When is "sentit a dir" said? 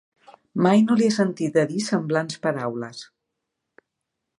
1.17-1.85